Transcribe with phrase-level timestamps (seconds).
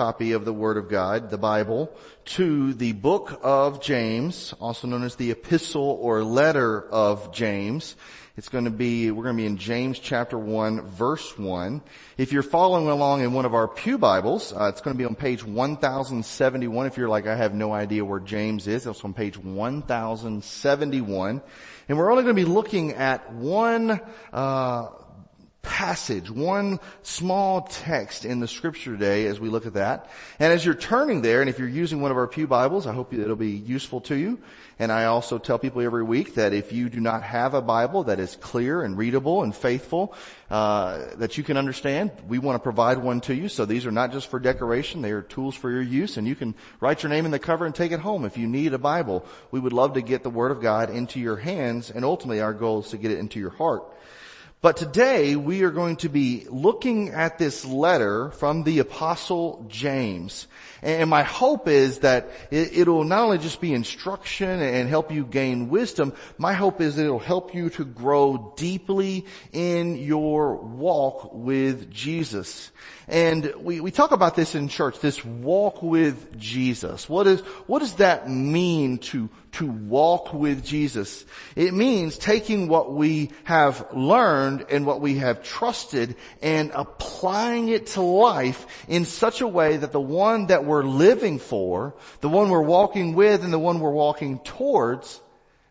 [0.00, 1.92] copy of the Word of God, the Bible,
[2.24, 7.96] to the book of James, also known as the epistle or letter of James.
[8.38, 11.82] It's going to be, we're going to be in James chapter 1 verse 1.
[12.16, 15.04] If you're following along in one of our Pew Bibles, uh, it's going to be
[15.04, 16.86] on page 1071.
[16.86, 21.42] If you're like, I have no idea where James is, it's on page 1071.
[21.90, 24.00] And we're only going to be looking at one,
[24.32, 24.88] uh,
[25.62, 30.10] passage, one small text in the scripture today as we look at that.
[30.38, 32.92] And as you're turning there, and if you're using one of our Pew Bibles, I
[32.92, 34.38] hope it'll be useful to you.
[34.78, 38.04] And I also tell people every week that if you do not have a Bible
[38.04, 40.14] that is clear and readable and faithful,
[40.50, 43.50] uh, that you can understand, we want to provide one to you.
[43.50, 46.34] So these are not just for decoration; they are tools for your use, and you
[46.34, 48.78] can write your name in the cover and take it home if you need a
[48.78, 49.26] Bible.
[49.50, 52.54] We would love to get the Word of God into your hands, and ultimately our
[52.54, 53.84] goal is to get it into your heart.
[54.62, 60.48] But today we are going to be looking at this letter from the apostle James.
[60.82, 65.24] And my hope is that it will not only just be instruction and help you
[65.24, 71.30] gain wisdom, my hope is that it'll help you to grow deeply in your walk
[71.32, 72.70] with Jesus.
[73.10, 77.08] And we, we talk about this in church, this walk with Jesus.
[77.08, 81.24] What is, what does that mean to, to walk with Jesus?
[81.56, 87.88] It means taking what we have learned and what we have trusted and applying it
[87.88, 92.48] to life in such a way that the one that we're living for, the one
[92.48, 95.20] we're walking with and the one we're walking towards,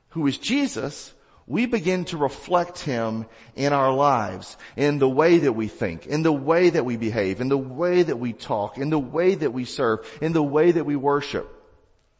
[0.09, 1.13] who is Jesus,
[1.49, 6.21] we begin to reflect Him in our lives, in the way that we think, in
[6.21, 9.51] the way that we behave, in the way that we talk, in the way that
[9.51, 11.55] we serve, in the way that we worship.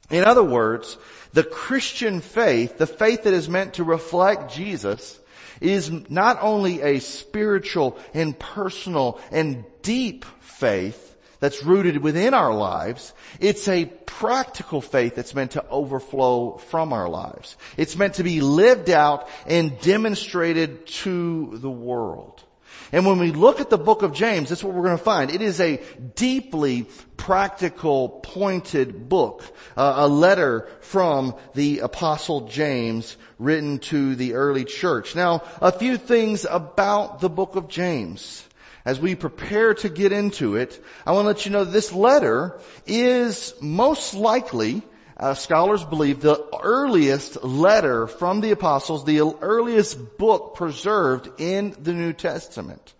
[0.10, 0.98] In other words,
[1.34, 5.20] the Christian faith, the faith that is meant to reflect Jesus,
[5.62, 11.09] is not only a spiritual and personal and deep faith,
[11.40, 13.14] that's rooted within our lives.
[13.40, 17.56] It's a practical faith that's meant to overflow from our lives.
[17.78, 22.44] It's meant to be lived out and demonstrated to the world.
[22.92, 25.32] And when we look at the book of James, that's what we're going to find.
[25.32, 25.80] It is a
[26.16, 29.44] deeply practical, pointed book,
[29.78, 35.16] uh, a letter from the apostle James written to the early church.
[35.16, 38.49] Now, a few things about the book of James
[38.86, 42.60] as we prepare to get into it, I want to let you know this letter
[42.86, 44.82] is most likely,
[45.18, 51.94] uh, scholars believe, the earliest letter from the apostles, the earliest book preserved in the
[51.94, 52.94] New Testament.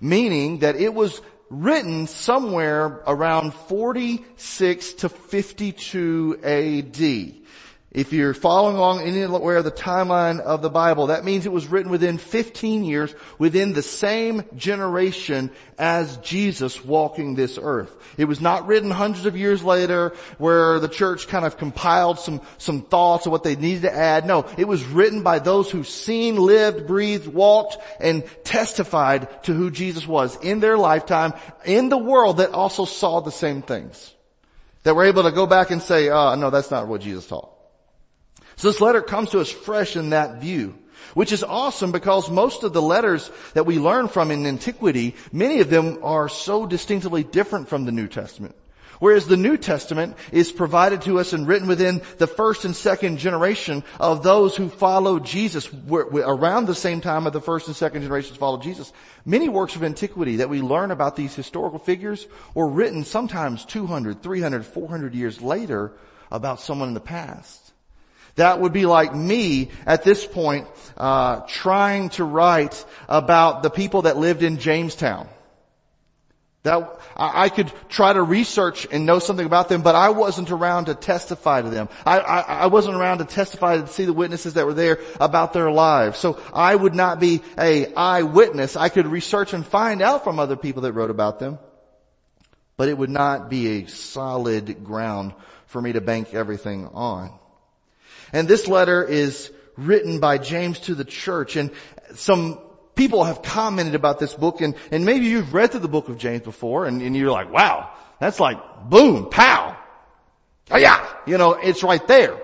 [0.00, 7.34] Meaning that it was written somewhere around 46 to 52 AD.
[7.96, 11.90] If you're following along anywhere the timeline of the Bible, that means it was written
[11.90, 17.96] within 15 years, within the same generation as Jesus walking this earth.
[18.18, 22.42] It was not written hundreds of years later where the church kind of compiled some,
[22.58, 24.26] some thoughts of what they needed to add.
[24.26, 29.70] No, it was written by those who seen, lived, breathed, walked, and testified to who
[29.70, 31.32] Jesus was in their lifetime
[31.64, 34.12] in the world that also saw the same things.
[34.82, 37.55] That were able to go back and say, uh, no, that's not what Jesus taught.
[38.56, 40.76] So this letter comes to us fresh in that view,
[41.14, 45.60] which is awesome because most of the letters that we learn from in antiquity, many
[45.60, 48.56] of them are so distinctively different from the New Testament.
[48.98, 53.18] Whereas the New Testament is provided to us and written within the first and second
[53.18, 58.02] generation of those who followed Jesus around the same time of the first and second
[58.02, 58.92] generations followed Jesus.
[59.26, 64.22] Many works of antiquity that we learn about these historical figures were written sometimes 200,
[64.22, 65.92] 300, 400 years later
[66.30, 67.65] about someone in the past.
[68.36, 74.02] That would be like me at this point, uh, trying to write about the people
[74.02, 75.28] that lived in Jamestown.
[76.62, 80.86] That, I could try to research and know something about them, but I wasn't around
[80.86, 81.88] to testify to them.
[82.04, 85.52] I, I, I, wasn't around to testify to see the witnesses that were there about
[85.52, 86.18] their lives.
[86.18, 88.74] So I would not be a eyewitness.
[88.74, 91.60] I could research and find out from other people that wrote about them,
[92.76, 95.34] but it would not be a solid ground
[95.66, 97.30] for me to bank everything on.
[98.32, 101.70] And this letter is written by James to the church and
[102.14, 102.58] some
[102.94, 106.18] people have commented about this book and, and maybe you've read through the book of
[106.18, 108.58] James before and, and you're like, wow, that's like
[108.88, 109.76] boom, pow.
[110.70, 112.36] Oh yeah, you know, it's right there.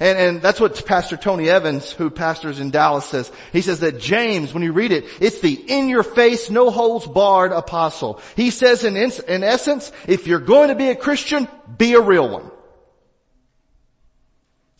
[0.00, 3.30] And, and that's what Pastor Tony Evans, who pastors in Dallas says.
[3.52, 7.06] He says that James, when you read it, it's the in your face, no holds
[7.06, 8.20] barred apostle.
[8.34, 11.46] He says in, in essence, if you're going to be a Christian,
[11.76, 12.50] be a real one.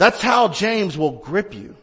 [0.01, 1.77] That's how James will grip you.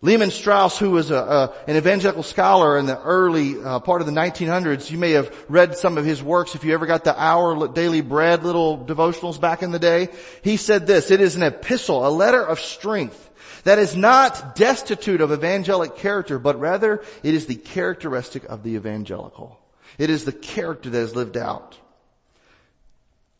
[0.00, 4.06] Lehman Strauss, who was a, a, an evangelical scholar in the early uh, part of
[4.06, 7.20] the 1900s, you may have read some of his works if you ever got the
[7.20, 10.10] Our Daily Bread little devotionals back in the day.
[10.44, 13.28] He said this, it is an epistle, a letter of strength
[13.64, 18.76] that is not destitute of evangelic character, but rather it is the characteristic of the
[18.76, 19.58] evangelical.
[19.98, 21.76] It is the character that is lived out.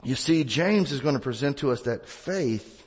[0.03, 2.78] You see, James is going to present to us that faith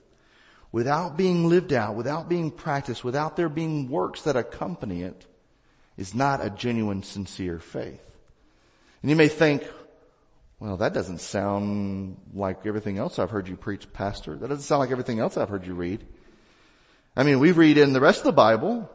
[0.71, 5.25] without being lived out, without being practiced, without there being works that accompany it,
[5.97, 8.01] is not a genuine, sincere faith.
[9.01, 9.67] And you may think,
[10.59, 14.35] well, that doesn't sound like everything else I've heard you preach, Pastor.
[14.35, 16.05] That doesn't sound like everything else I've heard you read.
[17.15, 18.89] I mean, we read in the rest of the Bible,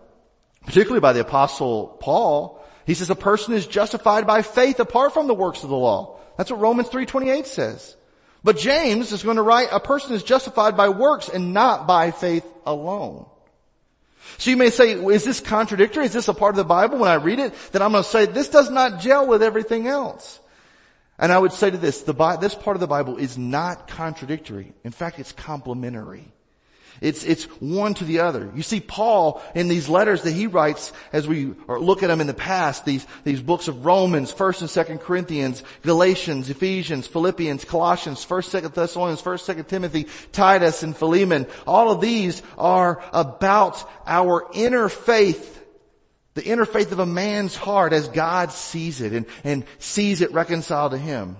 [0.64, 5.26] particularly by the apostle Paul, he says a person is justified by faith apart from
[5.26, 6.20] the works of the law.
[6.38, 7.96] That's what Romans 3.28 says.
[8.46, 12.12] But James is going to write, a person is justified by works and not by
[12.12, 13.26] faith alone.
[14.38, 16.04] So you may say, is this contradictory?
[16.04, 16.98] Is this a part of the Bible?
[16.98, 19.88] When I read it, then I'm going to say, this does not gel with everything
[19.88, 20.38] else.
[21.18, 24.74] And I would say to this, the, this part of the Bible is not contradictory.
[24.84, 26.32] In fact, it's complementary.
[27.00, 28.50] It's, it's one to the other.
[28.54, 32.26] You see Paul in these letters that he writes as we look at them in
[32.26, 38.24] the past, these, these books of Romans, 1st and 2nd Corinthians, Galatians, Ephesians, Philippians, Colossians,
[38.24, 41.46] 1st, 2nd Thessalonians, 1st, 2nd Timothy, Titus, and Philemon.
[41.66, 45.54] All of these are about our inner faith
[46.34, 50.34] the inner faith of a man's heart as God sees it and, and sees it
[50.34, 51.38] reconciled to Him.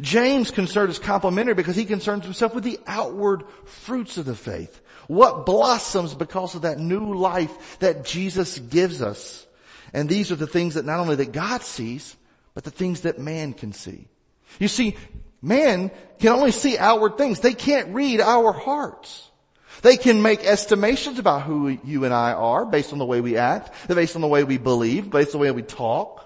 [0.00, 4.80] James' concern is complementary because he concerns himself with the outward fruits of the faith.
[5.06, 9.46] What blossoms because of that new life that Jesus gives us?
[9.92, 12.16] And these are the things that not only that God sees,
[12.54, 14.08] but the things that man can see.
[14.58, 14.96] You see,
[15.42, 17.40] man can only see outward things.
[17.40, 19.30] They can't read our hearts.
[19.82, 23.36] They can make estimations about who you and I are based on the way we
[23.36, 26.22] act, based on the way we believe, based on the way we talk.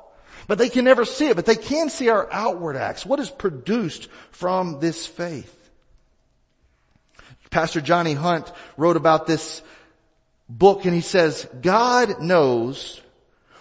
[0.46, 3.04] But they can never see it, but they can see our outward acts.
[3.04, 5.59] What is produced from this faith?
[7.50, 9.62] Pastor Johnny Hunt wrote about this
[10.48, 13.00] book and he says, God knows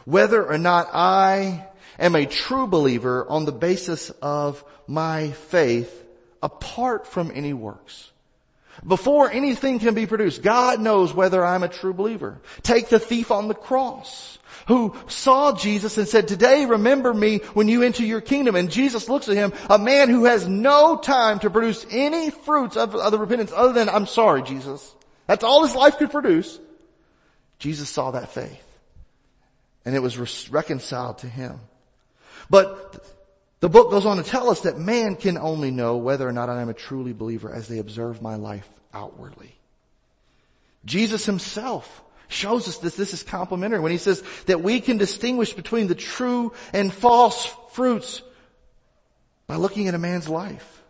[0.05, 6.05] whether or not I am a true believer on the basis of my faith
[6.41, 8.11] apart from any works.
[8.85, 12.39] Before anything can be produced, God knows whether I'm a true believer.
[12.63, 14.39] Take the thief on the cross
[14.69, 18.55] who saw Jesus and said, today remember me when you enter your kingdom.
[18.55, 22.77] And Jesus looks at him, a man who has no time to produce any fruits
[22.77, 24.95] of, of the repentance other than, I'm sorry, Jesus.
[25.25, 26.59] That's all his life could produce.
[27.57, 28.63] Jesus saw that faith
[29.85, 31.59] and it was re- reconciled to him.
[32.47, 33.03] But
[33.61, 36.47] the book goes on to tell us that man can only know whether or not
[36.47, 39.55] I am a truly believer as they observe my life outwardly.
[40.85, 45.53] Jesus himself shows us that this is complementary when he says that we can distinguish
[45.53, 48.21] between the true and false fruits
[49.47, 50.81] by looking at a man's life.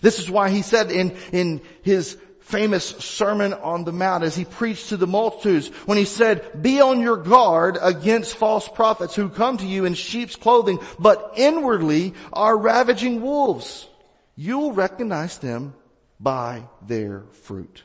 [0.00, 4.44] This is why he said in, in his famous Sermon on the Mount as he
[4.44, 9.28] preached to the multitudes when he said, be on your guard against false prophets who
[9.28, 13.88] come to you in sheep's clothing, but inwardly are ravaging wolves.
[14.34, 15.74] You'll recognize them
[16.18, 17.84] by their fruit.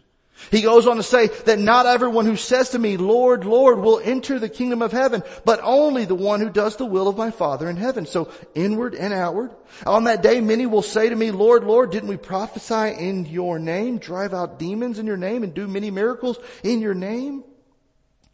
[0.51, 3.99] He goes on to say that not everyone who says to me, Lord, Lord, will
[3.99, 7.31] enter the kingdom of heaven, but only the one who does the will of my
[7.31, 8.05] Father in heaven.
[8.05, 9.51] So inward and outward.
[9.85, 13.59] On that day, many will say to me, Lord, Lord, didn't we prophesy in your
[13.59, 17.43] name, drive out demons in your name, and do many miracles in your name?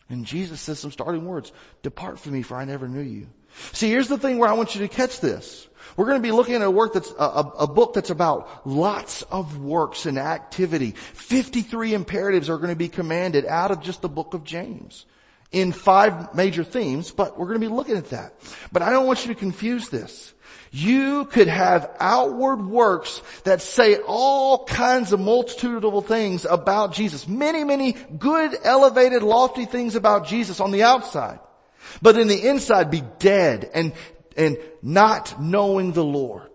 [0.09, 3.27] And Jesus says some starting words, depart from me for I never knew you.
[3.71, 5.67] See, here's the thing where I want you to catch this.
[5.95, 8.65] We're going to be looking at a work that's a, a, a, book that's about
[8.65, 10.91] lots of works and activity.
[10.91, 15.05] 53 imperatives are going to be commanded out of just the book of James
[15.51, 18.33] in five major themes, but we're going to be looking at that.
[18.71, 20.33] But I don't want you to confuse this.
[20.71, 27.27] You could have outward works that say all kinds of multitudinal things about Jesus.
[27.27, 31.39] Many, many good, elevated, lofty things about Jesus on the outside.
[32.01, 33.93] But in the inside be dead and
[34.37, 36.49] and not knowing the Lord.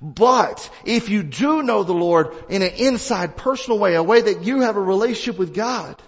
[0.00, 4.42] But if you do know the Lord in an inside personal way, a way that
[4.42, 6.00] you have a relationship with God,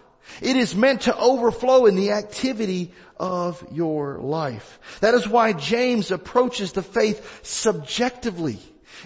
[0.42, 4.80] it is meant to overflow in the activity of your life.
[5.00, 8.58] That is why James approaches the faith subjectively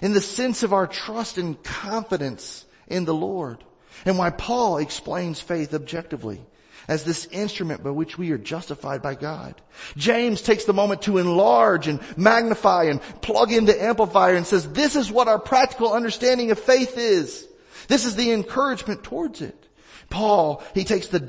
[0.02, 3.62] in the sense of our trust and confidence in the Lord.
[4.04, 6.40] And why Paul explains faith objectively
[6.88, 9.54] as this instrument by which we are justified by God.
[9.96, 14.70] James takes the moment to enlarge and magnify and plug in the amplifier and says,
[14.72, 17.46] this is what our practical understanding of faith is.
[17.88, 19.56] This is the encouragement towards it.
[20.10, 21.20] Paul, he takes the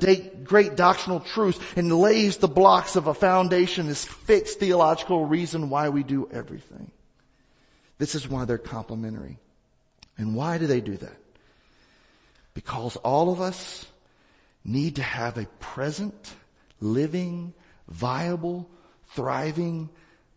[0.42, 5.88] great doctrinal truth and lays the blocks of a foundation, this fixed theological reason why
[5.88, 6.90] we do everything.
[7.98, 9.38] This is why they're complementary.
[10.18, 11.16] And why do they do that?
[12.54, 13.86] Because all of us
[14.64, 16.34] need to have a present,
[16.80, 17.54] living,
[17.88, 18.68] viable,
[19.08, 19.90] thriving,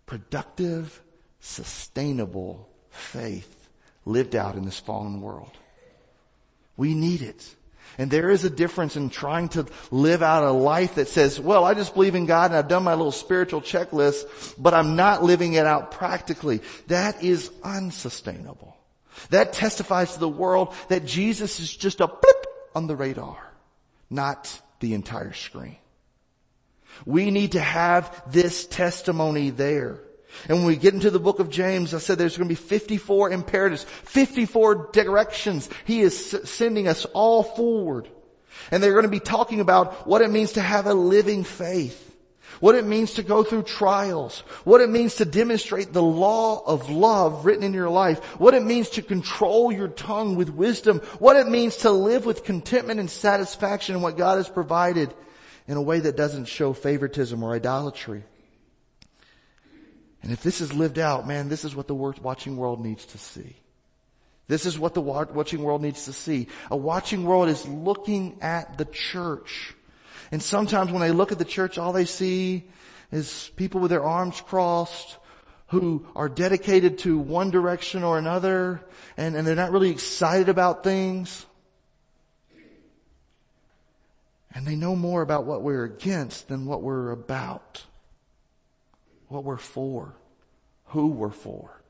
[0.06, 1.02] productive,
[1.40, 3.70] sustainable faith
[4.06, 5.52] lived out in this fallen world.
[6.78, 7.56] We need it.
[7.98, 11.64] And there is a difference in trying to live out a life that says, well,
[11.64, 15.24] I just believe in God and I've done my little spiritual checklist, but I'm not
[15.24, 16.62] living it out practically.
[16.88, 18.76] That is unsustainable.
[19.30, 23.38] That testifies to the world that Jesus is just a blip on the radar,
[24.10, 25.78] not the entire screen.
[27.06, 30.00] We need to have this testimony there.
[30.48, 32.56] And when we get into the book of James, I said there's going to be
[32.56, 35.70] 54 imperatives, 54 directions.
[35.86, 38.10] He is sending us all forward.
[38.72, 42.15] And they're going to be talking about what it means to have a living faith.
[42.60, 44.40] What it means to go through trials.
[44.64, 48.24] What it means to demonstrate the law of love written in your life.
[48.40, 51.00] What it means to control your tongue with wisdom.
[51.20, 55.14] What it means to live with contentment and satisfaction in what God has provided
[55.68, 58.24] in a way that doesn't show favoritism or idolatry.
[60.22, 63.18] And if this is lived out, man, this is what the watching world needs to
[63.18, 63.56] see.
[64.48, 66.48] This is what the watching world needs to see.
[66.70, 69.74] A watching world is looking at the church.
[70.36, 72.66] And sometimes when they look at the church, all they see
[73.10, 75.16] is people with their arms crossed
[75.68, 78.82] who are dedicated to one direction or another
[79.16, 81.46] and, and they're not really excited about things.
[84.54, 87.86] And they know more about what we're against than what we're about
[89.30, 90.18] what we're for,
[90.88, 91.82] who we're for.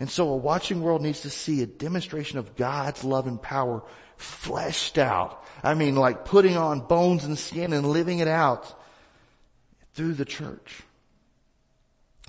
[0.00, 3.84] And so a watching world needs to see a demonstration of God's love and power
[4.20, 5.44] fleshed out.
[5.62, 8.74] I mean, like putting on bones and skin and living it out
[9.94, 10.82] through the church.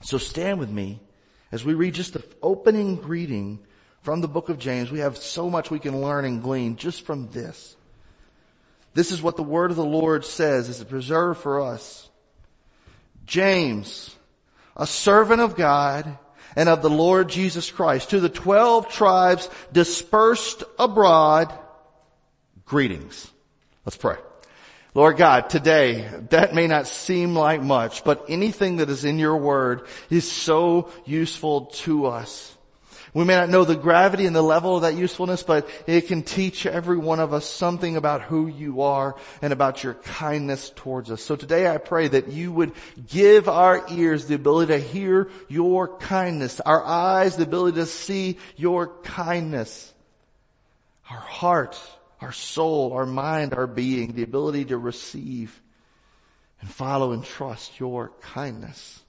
[0.04, 1.00] So stand with me
[1.52, 3.60] as we read just the opening greeting
[4.02, 4.92] from the book of James.
[4.92, 7.76] We have so much we can learn and glean just from this.
[8.94, 12.10] This is what the word of the Lord says is preserved for us.
[13.26, 14.14] James,
[14.76, 16.18] a servant of God
[16.56, 18.10] and of the Lord Jesus Christ.
[18.10, 21.54] To the twelve tribes dispersed abroad,
[22.72, 23.30] greetings.
[23.86, 24.16] Let's pray.
[24.94, 29.36] Lord God, today, that may not seem like much, but anything that is in your
[29.36, 32.56] word is so useful to us.
[33.14, 36.24] We may not know the gravity and the level of that usefulness, but it can
[36.24, 41.12] teach every one of us something about who you are and about your kindness towards
[41.12, 41.22] us.
[41.22, 42.72] So today I pray that you would
[43.06, 48.38] give our ears the ability to hear your kindness, our eyes the ability to see
[48.56, 49.94] your kindness,
[51.10, 51.78] our heart,
[52.22, 55.60] our soul, our mind, our being, the ability to receive
[56.60, 59.02] and follow and trust your kindness.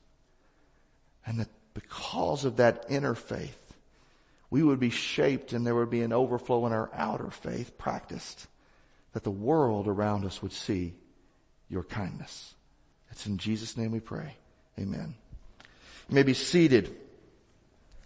[1.26, 3.58] And that because of that inner faith,
[4.50, 8.46] we would be shaped and there would be an overflow in our outer faith practiced
[9.12, 10.94] that the world around us would see
[11.68, 12.54] your kindness.
[13.10, 14.34] It's in Jesus' name we pray.
[14.78, 15.14] Amen.
[16.08, 16.96] You may be seated.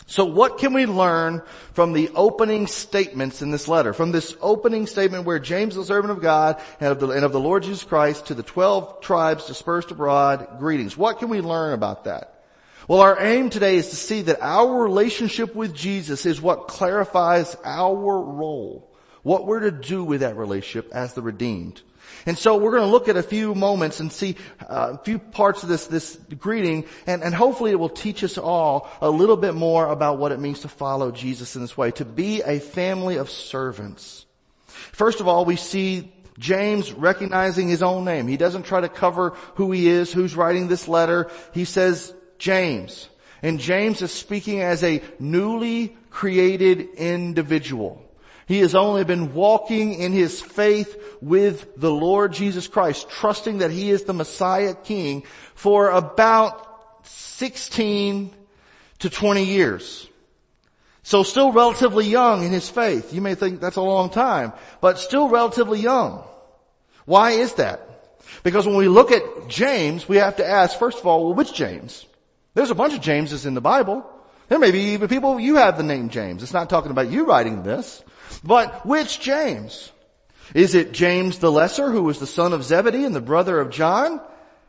[0.09, 3.93] So what can we learn from the opening statements in this letter?
[3.93, 7.33] From this opening statement where James, the servant of God and of the, and of
[7.33, 10.97] the Lord Jesus Christ to the 12 tribes dispersed abroad, greetings.
[10.97, 12.45] What can we learn about that?
[12.87, 17.57] Well, our aim today is to see that our relationship with Jesus is what clarifies
[17.65, 18.89] our role,
[19.25, 21.83] what we're to do with that relationship as the redeemed.
[22.27, 25.19] And so we're going to look at a few moments and see uh, a few
[25.19, 29.37] parts of this, this greeting and, and hopefully it will teach us all a little
[29.37, 32.59] bit more about what it means to follow Jesus in this way, to be a
[32.59, 34.27] family of servants.
[34.67, 38.27] First of all, we see James recognizing his own name.
[38.27, 41.31] He doesn't try to cover who he is, who's writing this letter.
[41.55, 43.09] He says, James.
[43.43, 48.03] And James is speaking as a newly created individual.
[48.47, 53.73] He has only been walking in his faith with the Lord Jesus Christ, trusting that
[53.73, 55.25] he is the Messiah King
[55.55, 58.33] for about 16
[59.01, 60.09] to 20 years.
[61.03, 63.13] So still relatively young in his faith.
[63.13, 66.25] You may think that's a long time, but still relatively young.
[67.05, 67.81] Why is that?
[68.43, 71.53] Because when we look at James, we have to ask, first of all, well, which
[71.53, 72.07] James?
[72.55, 74.09] There's a bunch of Jameses in the Bible.
[74.49, 76.43] There may be even people, you have the name James.
[76.43, 78.03] It's not talking about you writing this.
[78.45, 79.91] But which James?
[80.55, 83.71] Is it James the Lesser who was the son of Zebedee and the brother of
[83.71, 84.21] John?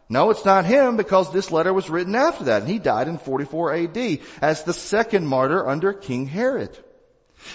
[0.09, 3.17] No, it's not him because this letter was written after that and he died in
[3.17, 6.75] 44 AD as the second martyr under King Herod.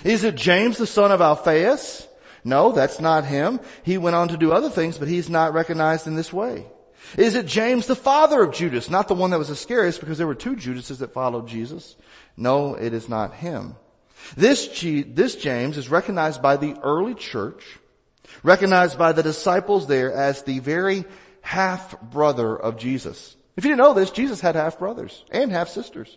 [0.04, 2.06] Is it James the son of Alphaeus?
[2.44, 3.60] No, that's not him.
[3.82, 6.66] He went on to do other things, but he's not recognized in this way.
[7.16, 10.26] Is it James, the father of Judas, not the one that was Iscariot, because there
[10.26, 11.96] were two Judases that followed Jesus?
[12.36, 13.76] No, it is not him.
[14.36, 17.62] This, G, this James is recognized by the early church,
[18.42, 21.04] recognized by the disciples there as the very
[21.40, 23.36] half brother of Jesus.
[23.56, 26.16] If you didn't know this, Jesus had half brothers and half sisters.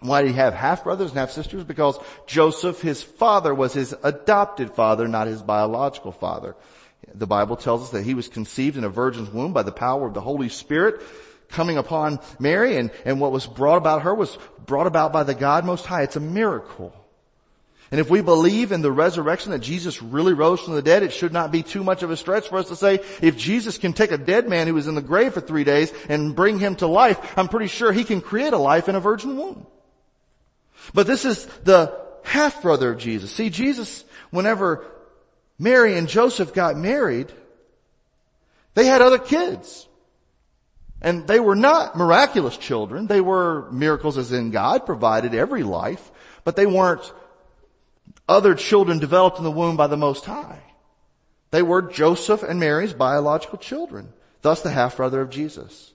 [0.00, 1.62] Why did he have half brothers and half sisters?
[1.64, 6.56] Because Joseph, his father, was his adopted father, not his biological father.
[7.14, 10.06] The Bible tells us that he was conceived in a virgin's womb by the power
[10.06, 11.02] of the Holy Spirit
[11.50, 15.34] coming upon Mary and, and what was brought about her was brought about by the
[15.34, 16.02] God Most High.
[16.02, 16.94] It's a miracle.
[17.90, 21.12] And if we believe in the resurrection that Jesus really rose from the dead, it
[21.12, 23.92] should not be too much of a stretch for us to say, if Jesus can
[23.92, 26.76] take a dead man who was in the grave for three days and bring him
[26.76, 29.66] to life, I'm pretty sure he can create a life in a virgin womb.
[30.94, 33.32] But this is the half brother of Jesus.
[33.32, 34.86] See, Jesus, whenever
[35.58, 37.32] Mary and Joseph got married,
[38.74, 39.88] they had other kids.
[41.02, 43.06] And they were not miraculous children.
[43.06, 46.10] They were miracles as in God provided every life,
[46.44, 47.12] but they weren't
[48.28, 50.60] other children developed in the womb by the Most High.
[51.50, 55.92] They were Joseph and Mary's biological children, thus the half brother of Jesus.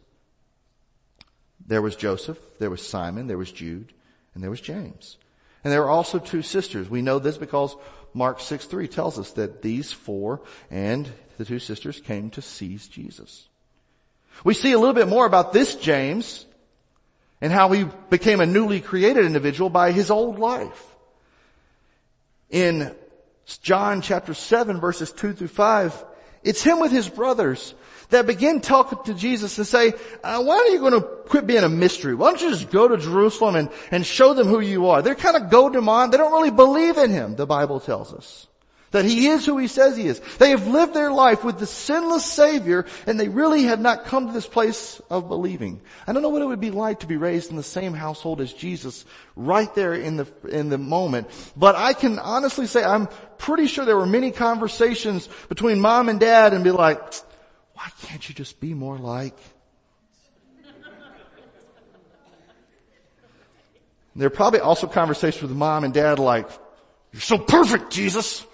[1.66, 3.94] There was Joseph, there was Simon, there was Jude,
[4.34, 5.18] and there was James.
[5.64, 6.90] And there were also two sisters.
[6.90, 7.76] We know this because
[8.14, 12.88] Mark 6 3 tells us that these four and the two sisters came to seize
[12.88, 13.48] Jesus.
[14.44, 16.46] We see a little bit more about this James
[17.42, 20.96] and how he became a newly created individual by his old life.
[22.50, 22.96] In
[23.62, 26.06] John chapter 7 verses 2 through 5,
[26.44, 27.74] it's him with his brothers
[28.10, 31.63] that begin talking to Jesus and say, uh, why are you going to quit being
[31.63, 32.13] a mystery?
[32.13, 35.01] Why don't you just go to Jerusalem and, and show them who you are?
[35.01, 36.12] They're kind of goading him on.
[36.12, 38.48] They don't really believe in him, the Bible tells us.
[38.96, 40.22] That he is who he says he is.
[40.40, 44.28] They have lived their life with the sinless savior and they really have not come
[44.28, 45.82] to this place of believing.
[46.08, 48.40] I don't know what it would be like to be raised in the same household
[48.40, 49.04] as Jesus
[49.36, 51.28] right there in the, in the moment.
[51.58, 56.18] But I can honestly say I'm pretty sure there were many conversations between mom and
[56.18, 56.98] dad and be like,
[57.74, 59.38] why can't you just be more like?
[64.16, 66.48] There are probably also conversations with mom and dad like,
[67.12, 68.46] you're so perfect, Jesus.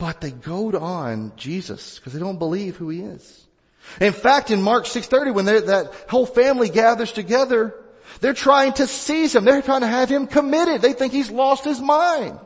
[0.00, 3.46] But they goad on Jesus because they don't believe who he is.
[4.00, 7.74] In fact, in Mark 6.30, when that whole family gathers together,
[8.20, 9.44] they're trying to seize him.
[9.44, 10.80] They're trying to have him committed.
[10.80, 12.40] They think he's lost his mind.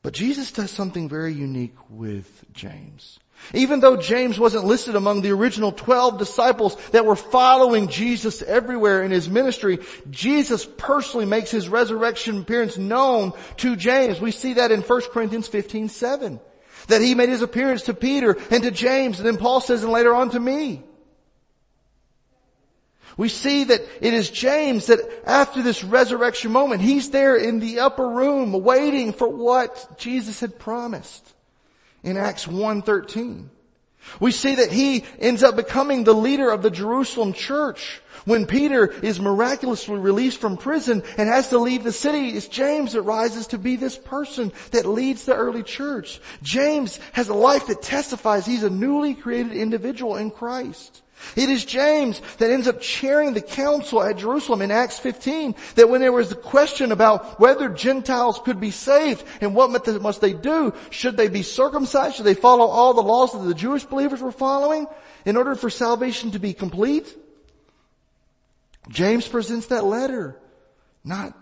[0.00, 3.20] But Jesus does something very unique with James.
[3.54, 9.02] Even though James wasn't listed among the original 12 disciples that were following Jesus everywhere
[9.02, 9.78] in his ministry,
[10.10, 14.20] Jesus personally makes his resurrection appearance known to James.
[14.20, 16.40] We see that in 1 Corinthians 15, 7.
[16.88, 19.92] That he made his appearance to Peter and to James, and then Paul says, and
[19.92, 20.82] later on to me.
[23.16, 27.80] We see that it is James that after this resurrection moment, he's there in the
[27.80, 31.34] upper room waiting for what Jesus had promised
[32.02, 33.48] in Acts 1.13.
[34.20, 38.00] We see that he ends up becoming the leader of the Jerusalem church.
[38.24, 42.92] When Peter is miraculously released from prison and has to leave the city, it's James
[42.92, 46.20] that rises to be this person that leads the early church.
[46.42, 51.01] James has a life that testifies he's a newly created individual in Christ.
[51.36, 55.88] It is James that ends up chairing the council at Jerusalem in Acts 15 that
[55.88, 59.70] when there was the question about whether Gentiles could be saved and what
[60.02, 63.54] must they do, should they be circumcised, should they follow all the laws that the
[63.54, 64.86] Jewish believers were following
[65.24, 67.16] in order for salvation to be complete?
[68.88, 70.40] James presents that letter,
[71.04, 71.36] not,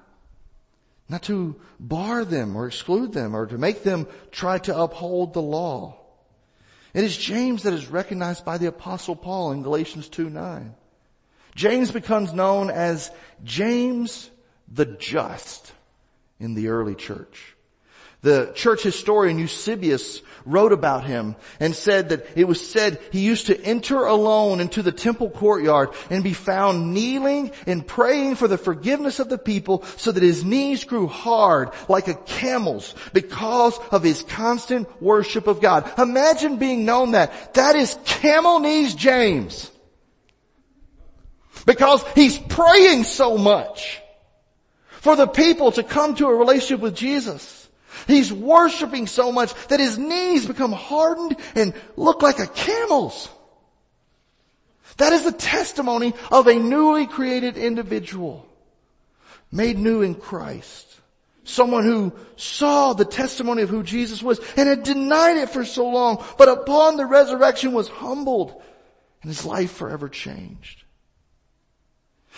[1.08, 5.42] not to bar them or exclude them or to make them try to uphold the
[5.42, 5.99] law.
[6.92, 10.74] It is James that is recognized by the apostle Paul in Galatians 2 9.
[11.54, 13.10] James becomes known as
[13.44, 14.30] James
[14.68, 15.72] the Just
[16.38, 17.56] in the early church.
[18.22, 23.46] The church historian Eusebius wrote about him and said that it was said he used
[23.46, 28.58] to enter alone into the temple courtyard and be found kneeling and praying for the
[28.58, 34.02] forgiveness of the people so that his knees grew hard like a camel's because of
[34.02, 35.90] his constant worship of God.
[35.98, 37.54] Imagine being known that.
[37.54, 39.70] That is camel knees James.
[41.64, 44.00] Because he's praying so much
[44.90, 47.59] for the people to come to a relationship with Jesus.
[48.06, 53.28] He's worshiping so much that his knees become hardened and look like a camel's.
[54.96, 58.46] That is the testimony of a newly created individual.
[59.52, 60.86] made new in Christ.
[61.42, 65.88] Someone who saw the testimony of who Jesus was and had denied it for so
[65.88, 68.62] long, but upon the resurrection was humbled
[69.22, 70.84] and his life forever changed.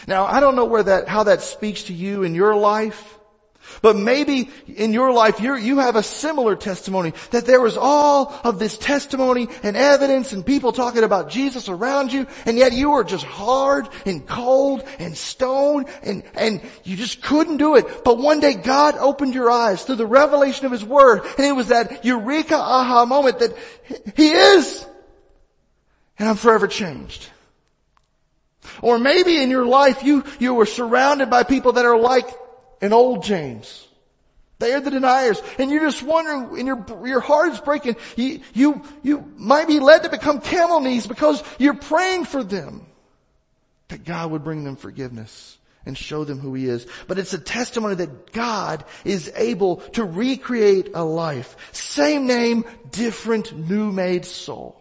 [0.06, 3.18] Now, I don't know where that, how that speaks to you in your life,
[3.80, 8.34] but maybe in your life you you have a similar testimony that there was all
[8.44, 12.90] of this testimony and evidence and people talking about Jesus around you and yet you
[12.90, 18.04] were just hard and cold and stone and, and you just couldn't do it.
[18.04, 21.52] But one day God opened your eyes through the revelation of His Word and it
[21.52, 23.56] was that eureka aha moment that
[24.16, 24.86] He is
[26.18, 27.28] and I'm forever changed.
[28.80, 32.28] Or maybe in your life you, you were surrounded by people that are like
[32.82, 33.86] an old James.
[34.58, 35.40] They are the deniers.
[35.58, 37.96] And you're just wondering, and your, your heart is breaking.
[38.16, 42.86] You, you, you might be led to become camel knees because you're praying for them.
[43.88, 46.86] That God would bring them forgiveness and show them who He is.
[47.08, 51.56] But it's a testimony that God is able to recreate a life.
[51.72, 54.80] Same name, different new made soul.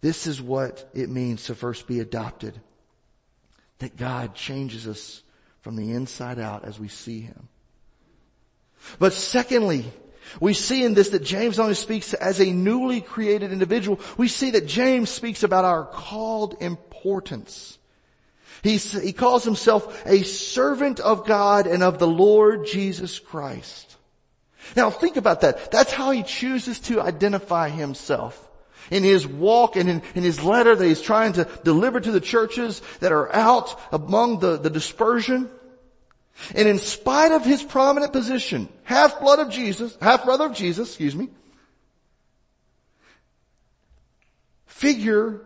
[0.00, 2.60] This is what it means to first be adopted.
[3.78, 5.22] That God changes us
[5.60, 7.48] from the inside out as we see Him.
[8.98, 9.84] But secondly,
[10.40, 14.00] we see in this that James only speaks as a newly created individual.
[14.16, 17.78] We see that James speaks about our called importance.
[18.62, 23.96] He, he calls himself a servant of God and of the Lord Jesus Christ.
[24.74, 25.70] Now think about that.
[25.70, 28.45] That's how he chooses to identify himself
[28.90, 32.20] in his walk and in, in, his letter that he's trying to deliver to the
[32.20, 35.50] churches that are out among the, the dispersion.
[36.54, 40.88] And in spite of his prominent position, half blood of Jesus, half brother of Jesus,
[40.88, 41.30] excuse me,
[44.66, 45.40] figure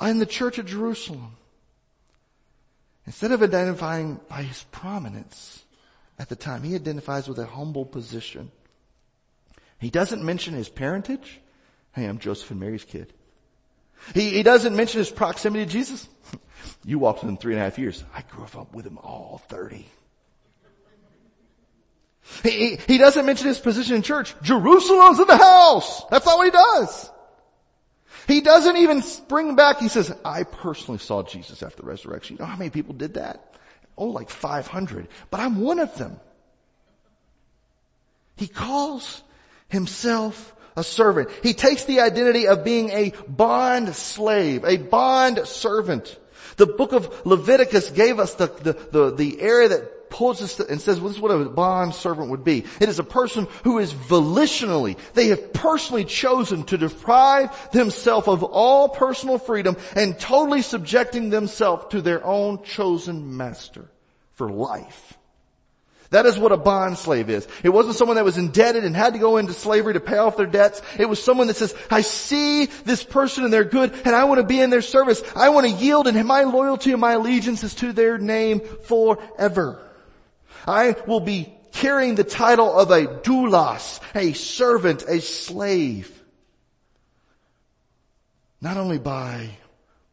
[0.00, 1.32] in the church of Jerusalem,
[3.06, 5.64] instead of identifying by his prominence
[6.18, 8.50] at the time, he identifies with a humble position.
[9.78, 11.40] He doesn't mention his parentage.
[11.96, 13.10] Hey, I'm Joseph and Mary's kid.
[14.12, 16.06] He, he doesn't mention his proximity to Jesus.
[16.84, 18.04] you walked with him three and a half years.
[18.14, 19.86] I grew up with him all 30.
[22.42, 24.34] He, he doesn't mention his position in church.
[24.42, 26.04] Jerusalem's in the house.
[26.10, 27.10] That's not what he does.
[28.28, 32.36] He doesn't even bring back, he says, I personally saw Jesus after the resurrection.
[32.36, 33.54] You know how many people did that?
[33.96, 35.08] Oh, like 500.
[35.30, 36.20] But I'm one of them.
[38.36, 39.22] He calls
[39.68, 41.30] himself a servant.
[41.42, 46.18] He takes the identity of being a bond slave, a bond servant.
[46.56, 50.80] The book of Leviticus gave us the, the, the, the area that pulls us and
[50.80, 52.64] says, well, this is what a bond servant would be.
[52.80, 58.42] It is a person who is volitionally, they have personally chosen to deprive themselves of
[58.42, 63.90] all personal freedom and totally subjecting themselves to their own chosen master
[64.32, 65.18] for life.
[66.10, 67.48] That is what a bond slave is.
[67.62, 70.36] It wasn't someone that was indebted and had to go into slavery to pay off
[70.36, 70.80] their debts.
[70.98, 74.38] It was someone that says, I see this person and they're good and I want
[74.38, 75.22] to be in their service.
[75.34, 79.82] I want to yield and my loyalty and my allegiance is to their name forever.
[80.66, 86.12] I will be carrying the title of a doulos, a servant, a slave.
[88.60, 89.50] Not only by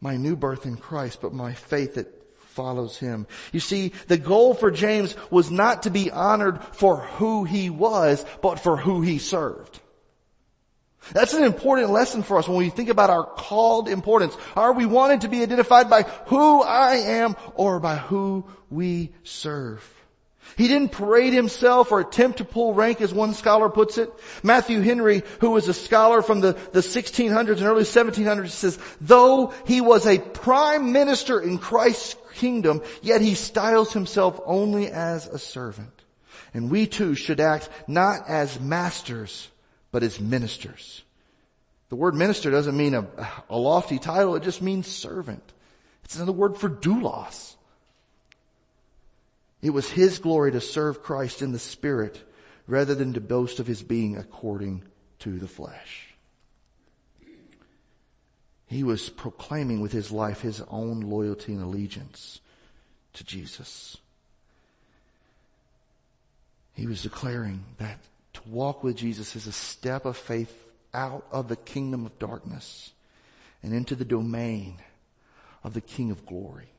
[0.01, 2.22] my new birth in Christ, but my faith that
[2.53, 3.27] follows him.
[3.51, 8.25] You see, the goal for James was not to be honored for who he was,
[8.41, 9.79] but for who he served.
[11.11, 14.37] That's an important lesson for us when we think about our called importance.
[14.55, 19.83] Are we wanting to be identified by who I am or by who we serve?
[20.57, 24.11] He didn't parade himself or attempt to pull rank as one scholar puts it.
[24.43, 29.53] Matthew Henry, who was a scholar from the, the 1600s and early 1700s says, though
[29.65, 35.39] he was a prime minister in Christ's kingdom, yet he styles himself only as a
[35.39, 36.03] servant.
[36.53, 39.49] And we too should act not as masters,
[39.91, 41.03] but as ministers.
[41.89, 43.07] The word minister doesn't mean a,
[43.49, 45.53] a lofty title, it just means servant.
[46.03, 47.55] It's another word for doulos.
[49.61, 52.21] It was his glory to serve Christ in the spirit
[52.67, 54.83] rather than to boast of his being according
[55.19, 56.12] to the flesh.
[58.73, 62.41] He was proclaiming with his life his own loyalty and allegiance
[63.13, 63.97] to Jesus.
[66.73, 67.99] He was declaring that
[68.33, 70.51] to walk with Jesus is a step of faith
[70.91, 72.93] out of the kingdom of darkness
[73.61, 74.77] and into the domain
[75.63, 76.69] of the King of glory.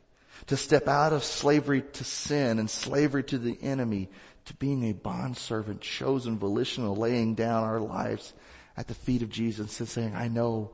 [0.49, 4.09] To step out of slavery to sin and slavery to the enemy
[4.47, 8.33] to being a bondservant chosen volitional laying down our lives
[8.77, 10.73] at the feet of Jesus and saying, I know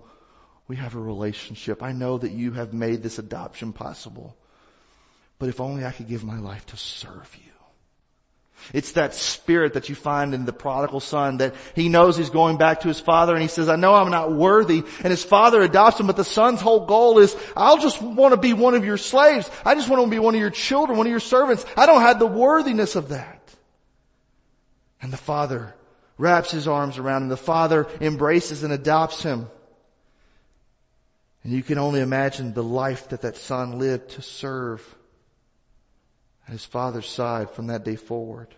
[0.70, 1.82] we have a relationship.
[1.82, 4.36] I know that you have made this adoption possible.
[5.40, 7.50] but if only I could give my life to serve you.
[8.72, 12.56] It's that spirit that you find in the prodigal son that he knows he's going
[12.56, 14.84] back to his father and he says, I know I'm not worthy.
[15.02, 18.40] And his father adopts him, but the son's whole goal is, I'll just want to
[18.40, 19.50] be one of your slaves.
[19.64, 21.66] I just want to be one of your children, one of your servants.
[21.76, 23.42] I don't have the worthiness of that.
[25.02, 25.74] And the father
[26.16, 27.28] wraps his arms around him.
[27.28, 29.48] The father embraces and adopts him.
[31.42, 34.96] And you can only imagine the life that that son lived to serve
[36.46, 38.48] at his father's side from that day forward.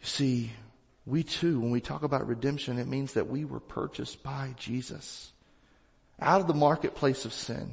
[0.00, 0.52] You see,
[1.06, 5.32] we too, when we talk about redemption, it means that we were purchased by Jesus
[6.20, 7.70] out of the marketplace of sin.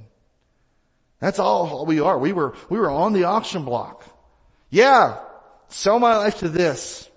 [1.20, 2.18] That's all we are.
[2.18, 4.04] We were, we were on the auction block.
[4.70, 5.20] Yeah,
[5.68, 7.10] sell my life to this.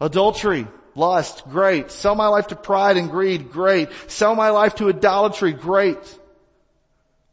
[0.00, 1.90] Adultery, lust, great.
[1.90, 3.88] Sell my life to pride and greed, great.
[4.08, 6.18] Sell my life to idolatry, great.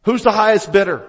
[0.04, 1.06] Who's the highest bidder?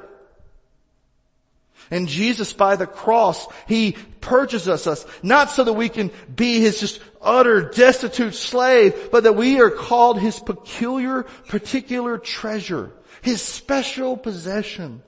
[1.89, 6.79] And Jesus by the cross, He purchases us, not so that we can be His
[6.79, 14.15] just utter destitute slave, but that we are called His peculiar, particular treasure, His special
[14.15, 15.03] possession.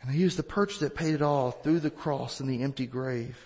[0.00, 2.86] And He used the purchase that paid it all through the cross and the empty
[2.86, 3.36] grave.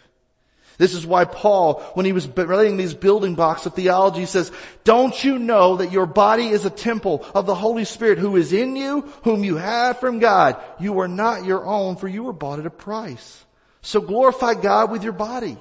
[0.83, 4.51] This is why Paul, when he was writing these building blocks of theology, says,
[4.83, 8.53] don't you know that your body is a temple of the Holy Spirit who is
[8.53, 10.61] in you, whom you have from God?
[10.81, 13.45] You are not your own, for you were bought at a price.
[13.81, 15.57] So glorify God with your body.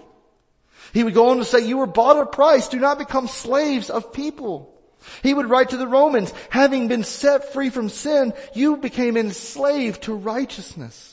[0.92, 2.68] He would go on to say, you were bought at a price.
[2.68, 4.74] Do not become slaves of people.
[5.22, 10.02] He would write to the Romans, having been set free from sin, you became enslaved
[10.06, 11.11] to righteousness.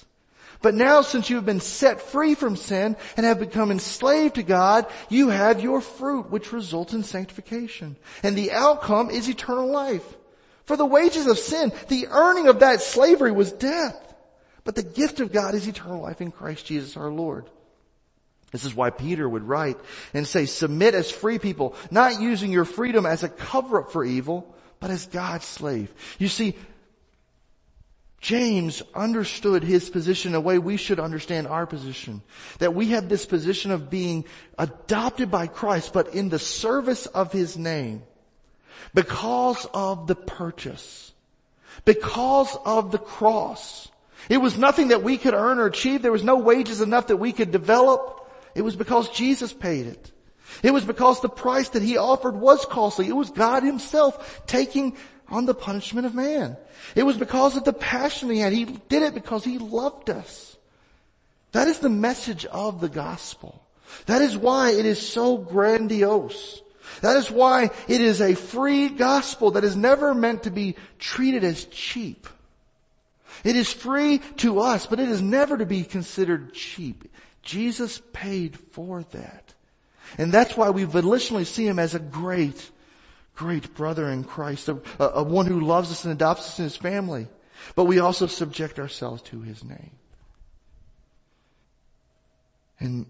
[0.60, 4.42] But now since you have been set free from sin and have become enslaved to
[4.42, 7.96] God, you have your fruit which results in sanctification.
[8.22, 10.16] And the outcome is eternal life.
[10.64, 13.96] For the wages of sin, the earning of that slavery was death.
[14.64, 17.48] But the gift of God is eternal life in Christ Jesus our Lord.
[18.50, 19.78] This is why Peter would write
[20.12, 24.04] and say, submit as free people, not using your freedom as a cover up for
[24.04, 25.92] evil, but as God's slave.
[26.18, 26.54] You see,
[28.20, 32.22] James understood his position a way we should understand our position.
[32.58, 34.24] That we have this position of being
[34.58, 38.02] adopted by Christ, but in the service of his name.
[38.92, 41.12] Because of the purchase.
[41.84, 43.88] Because of the cross.
[44.28, 46.02] It was nothing that we could earn or achieve.
[46.02, 48.28] There was no wages enough that we could develop.
[48.54, 50.10] It was because Jesus paid it.
[50.62, 53.06] It was because the price that he offered was costly.
[53.06, 54.96] It was God himself taking
[55.28, 56.56] on the punishment of man.
[56.94, 58.52] It was because of the passion he had.
[58.52, 60.56] He did it because he loved us.
[61.52, 63.62] That is the message of the gospel.
[64.06, 66.62] That is why it is so grandiose.
[67.00, 71.44] That is why it is a free gospel that is never meant to be treated
[71.44, 72.26] as cheap.
[73.44, 77.04] It is free to us, but it is never to be considered cheap.
[77.42, 79.54] Jesus paid for that.
[80.16, 82.70] And that's why we volitionally see him as a great
[83.38, 86.76] great brother in Christ, a, a, one who loves us and adopts us in his
[86.76, 87.28] family.
[87.76, 89.92] But we also subject ourselves to his name.
[92.80, 93.06] And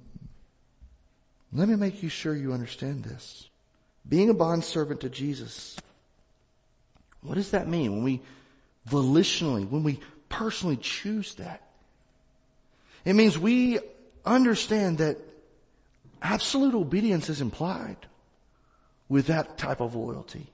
[1.50, 3.48] let me make you sure you understand this.
[4.06, 5.78] Being a bondservant to Jesus,
[7.22, 8.20] what does that mean when we
[8.86, 11.62] volitionally, when we personally choose that?
[13.06, 13.78] It means we
[14.26, 15.16] understand that
[16.20, 17.96] absolute obedience is implied
[19.08, 20.46] with that type of loyalty.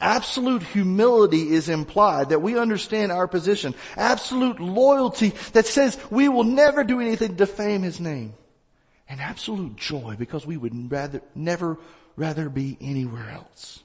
[0.00, 3.74] Absolute humility is implied that we understand our position.
[3.96, 8.34] Absolute loyalty that says we will never do anything to defame His name.
[9.08, 11.78] And absolute joy because we would rather, never
[12.16, 13.82] rather be anywhere else.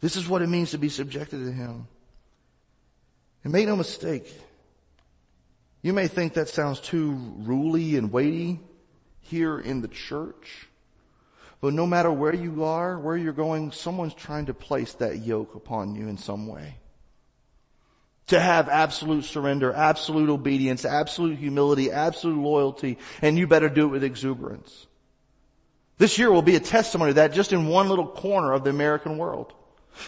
[0.00, 1.86] This is what it means to be subjected to Him.
[3.42, 4.26] And make no mistake,
[5.82, 8.60] you may think that sounds too ruly and weighty
[9.20, 10.66] here in the church.
[11.64, 15.54] But no matter where you are, where you're going, someone's trying to place that yoke
[15.54, 16.76] upon you in some way.
[18.26, 23.92] To have absolute surrender, absolute obedience, absolute humility, absolute loyalty, and you better do it
[23.92, 24.86] with exuberance.
[25.96, 28.68] This year will be a testimony of that just in one little corner of the
[28.68, 29.54] American world.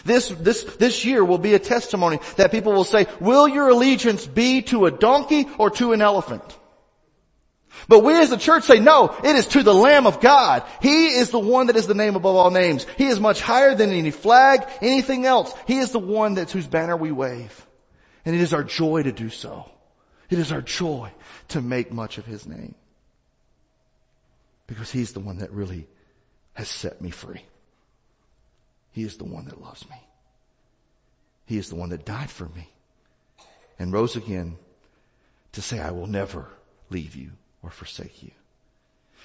[0.05, 4.27] This, this, this year will be a testimony that people will say, will your allegiance
[4.27, 6.43] be to a donkey or to an elephant?
[7.87, 10.63] But we as the church say, no, it is to the Lamb of God.
[10.81, 12.85] He is the one that is the name above all names.
[12.97, 15.53] He is much higher than any flag, anything else.
[15.65, 17.65] He is the one that's whose banner we wave.
[18.25, 19.69] And it is our joy to do so.
[20.29, 21.11] It is our joy
[21.49, 22.75] to make much of His name.
[24.65, 25.87] Because He's the one that really
[26.53, 27.41] has set me free.
[28.91, 29.95] He is the one that loves me.
[31.45, 32.69] He is the one that died for me
[33.79, 34.57] and rose again
[35.53, 36.49] to say, I will never
[36.89, 37.31] leave you
[37.67, 38.31] or forsake you.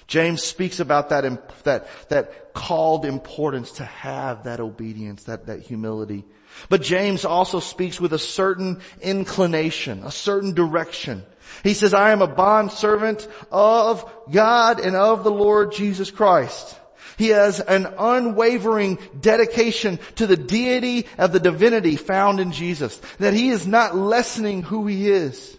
[0.05, 6.25] James speaks about that, that, that called importance to have that obedience, that, that humility.
[6.67, 11.23] But James also speaks with a certain inclination, a certain direction.
[11.63, 16.77] He says, I am a bond servant of God and of the Lord Jesus Christ.
[17.17, 22.97] He has an unwavering dedication to the deity of the divinity found in Jesus.
[23.19, 25.57] That he is not lessening who he is.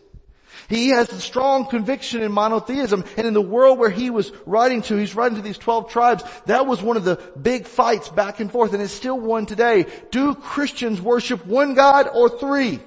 [0.75, 4.83] He has a strong conviction in monotheism and in the world where he was writing
[4.83, 8.41] to, he's writing to these 12 tribes, that was one of the big fights back
[8.41, 9.87] and forth and it's still one today.
[10.11, 12.81] Do Christians worship one God or three?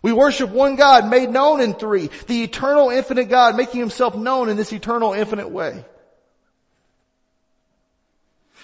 [0.00, 4.48] We worship one God made known in three, the eternal infinite God making himself known
[4.48, 5.84] in this eternal infinite way.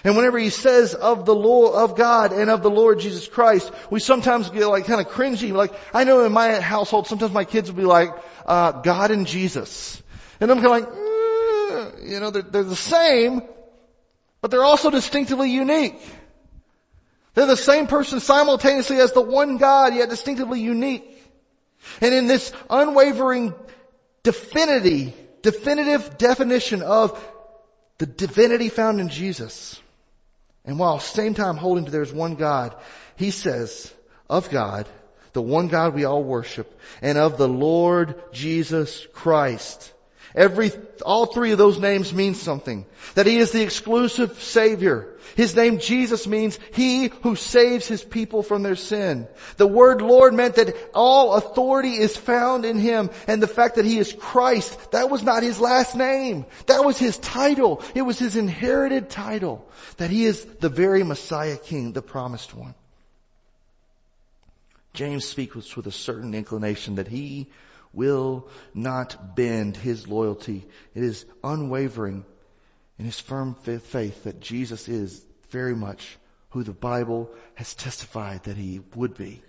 [0.05, 3.71] And whenever he says of the Lord, of God and of the Lord Jesus Christ,
[3.89, 5.51] we sometimes get like kind of cringy.
[5.51, 8.11] Like, I know in my household, sometimes my kids will be like,
[8.45, 10.01] uh, God and Jesus.
[10.39, 13.41] And I'm kind of like, mm, you know, they're, they're the same,
[14.41, 15.99] but they're also distinctively unique.
[17.33, 21.03] They're the same person simultaneously as the one God, yet distinctively unique.
[21.99, 23.55] And in this unwavering
[24.21, 27.19] definity, definitive definition of
[27.97, 29.81] the divinity found in Jesus,
[30.65, 32.75] and while same time holding to there's one God,
[33.15, 33.93] he says
[34.29, 34.87] of God,
[35.33, 39.93] the one God we all worship, and of the Lord Jesus Christ.
[40.35, 40.71] Every,
[41.05, 42.85] all three of those names mean something.
[43.13, 45.15] That He is the exclusive Savior.
[45.35, 49.27] His name Jesus means He who saves His people from their sin.
[49.55, 53.85] The word Lord meant that all authority is found in Him and the fact that
[53.85, 56.45] He is Christ, that was not His last name.
[56.67, 57.81] That was His title.
[57.95, 59.69] It was His inherited title.
[59.97, 62.75] That He is the very Messiah King, the promised one.
[64.93, 67.47] James speaks with a certain inclination that He
[67.95, 70.65] will not bend his loyalty.
[70.93, 72.25] It is unwavering
[72.99, 76.17] in his firm faith that Jesus is very much
[76.49, 79.41] who the Bible has testified that he would be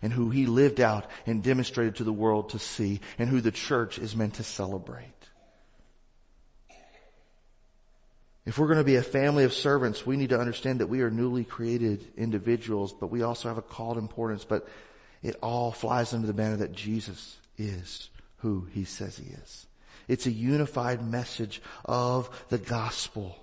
[0.00, 3.50] and who he lived out and demonstrated to the world to see and who the
[3.50, 5.06] church is meant to celebrate.
[8.44, 11.02] If we're going to be a family of servants, we need to understand that we
[11.02, 14.68] are newly created individuals, but we also have a called importance, but
[15.22, 19.66] it all flies under the banner that Jesus is who he says he is.
[20.08, 23.36] It's a unified message of the gospel.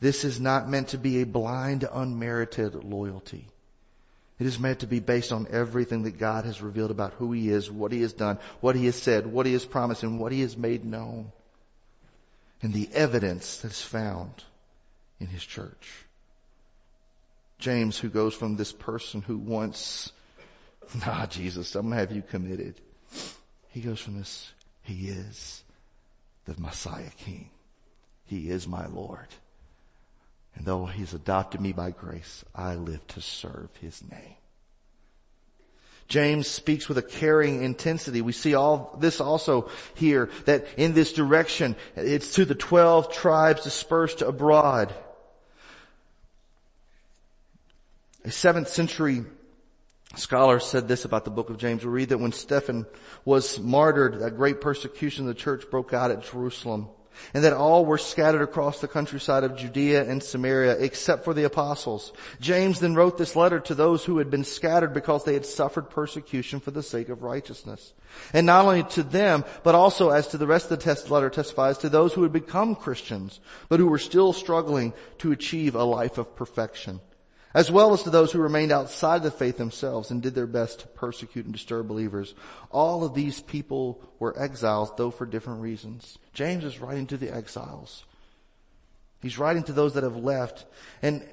[0.00, 3.46] This is not meant to be a blind, unmerited loyalty.
[4.38, 7.50] It is meant to be based on everything that God has revealed about who he
[7.50, 10.32] is, what he has done, what he has said, what he has promised, and what
[10.32, 11.30] he has made known.
[12.60, 14.42] And the evidence that is found
[15.20, 16.04] in his church.
[17.58, 20.12] James, who goes from this person who once,
[21.06, 22.80] nah, Jesus, I'm to have you committed
[23.74, 25.64] he goes from this, He is
[26.44, 27.50] the Messiah King.
[28.24, 29.26] He is my Lord.
[30.54, 34.36] And though He's adopted me by grace, I live to serve His name.
[36.06, 38.22] James speaks with a caring intensity.
[38.22, 43.64] We see all this also here, that in this direction, it's to the twelve tribes
[43.64, 44.94] dispersed abroad.
[48.24, 49.24] A seventh century
[50.16, 51.84] scholar said this about the book of James.
[51.84, 52.86] We read that when Stephen
[53.24, 56.88] was martyred, a great persecution of the church broke out at Jerusalem.
[57.32, 61.44] And that all were scattered across the countryside of Judea and Samaria except for the
[61.44, 62.12] apostles.
[62.40, 65.90] James then wrote this letter to those who had been scattered because they had suffered
[65.90, 67.92] persecution for the sake of righteousness.
[68.32, 71.30] And not only to them, but also as to the rest of the test letter
[71.30, 75.84] testifies to those who had become Christians, but who were still struggling to achieve a
[75.84, 77.00] life of perfection
[77.54, 80.80] as well as to those who remained outside the faith themselves and did their best
[80.80, 82.34] to persecute and disturb believers.
[82.70, 86.18] All of these people were exiles, though for different reasons.
[86.32, 88.04] James is writing to the exiles.
[89.22, 90.66] He's writing to those that have left.
[91.00, 91.24] And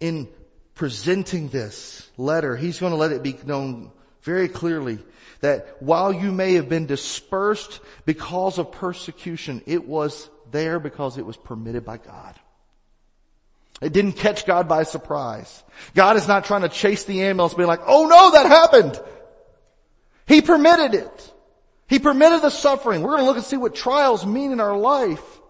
[0.00, 0.28] in
[0.74, 3.92] presenting this letter, he's going to let it be known
[4.22, 4.98] very clearly
[5.40, 11.26] that while you may have been dispersed because of persecution, it was there because it
[11.26, 12.34] was permitted by God.
[13.80, 15.62] It didn't catch God by surprise.
[15.94, 19.00] God is not trying to chase the ambulance being like, oh no, that happened.
[20.26, 21.34] He permitted it.
[21.88, 23.02] He permitted the suffering.
[23.02, 25.40] We're going to look and see what trials mean in our life.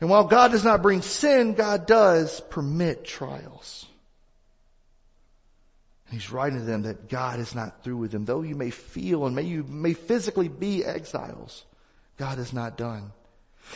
[0.00, 3.86] And while God does not bring sin, God does permit trials.
[6.06, 8.24] And he's writing to them that God is not through with them.
[8.24, 11.64] Though you may feel and may you may physically be exiles,
[12.16, 13.12] God is not done.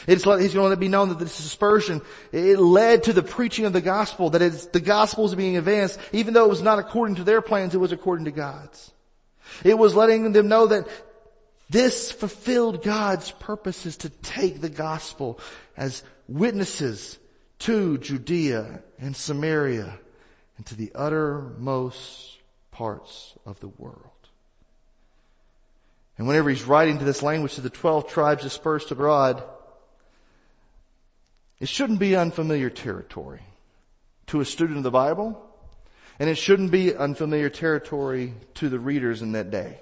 [0.07, 3.23] It's he's going to let it be known that this dispersion, it led to the
[3.23, 6.63] preaching of the gospel, that it's, the gospel was being advanced, even though it was
[6.63, 8.93] not according to their plans, it was according to God's.
[9.63, 10.89] It was letting them know that
[11.71, 15.39] this fulfilled God's purposes to take the gospel
[15.77, 17.19] as witnesses
[17.61, 19.99] to Judea and Samaria
[20.57, 22.39] and to the uttermost
[22.71, 23.99] parts of the world.
[26.19, 29.43] And whenever he's writing to this language to the 12 tribes dispersed abroad,
[31.61, 33.43] it shouldn't be unfamiliar territory
[34.27, 35.41] to a student of the Bible,
[36.19, 39.79] and it shouldn't be unfamiliar territory to the readers in that day.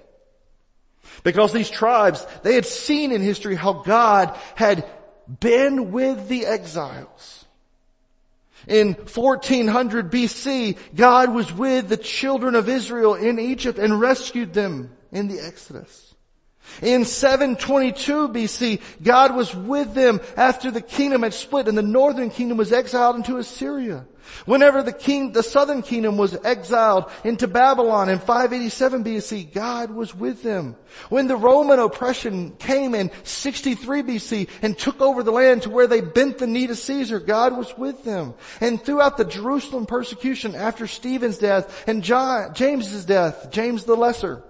[1.25, 4.89] Because these tribes, they had seen in history how God had
[5.41, 7.45] been with the exiles.
[8.67, 14.97] In 1400 BC, God was with the children of Israel in Egypt and rescued them
[15.11, 16.12] in the Exodus.
[16.81, 22.31] In 722 BC, God was with them after the kingdom had split and the northern
[22.31, 24.07] kingdom was exiled into Assyria.
[24.47, 30.15] Whenever the king, the southern kingdom was exiled into Babylon in 587 BC, God was
[30.15, 30.77] with them.
[31.09, 35.87] When the Roman oppression came in 63 BC and took over the land to where
[35.87, 38.35] they bent the knee to Caesar, God was with them.
[38.61, 44.43] And throughout the Jerusalem persecution after Stephen's death and John, James's death, James the Lesser,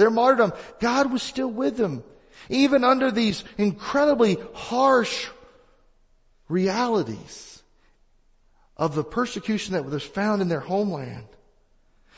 [0.00, 2.02] their martyrdom, God was still with them.
[2.48, 5.28] Even under these incredibly harsh
[6.48, 7.62] realities
[8.76, 11.26] of the persecution that was found in their homeland.